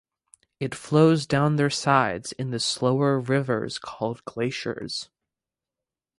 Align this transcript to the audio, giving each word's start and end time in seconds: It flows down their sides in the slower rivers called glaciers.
It 0.59 0.73
flows 0.73 1.27
down 1.27 1.57
their 1.57 1.69
sides 1.69 2.31
in 2.31 2.49
the 2.49 2.59
slower 2.59 3.19
rivers 3.19 3.77
called 3.77 4.25
glaciers. 4.25 5.11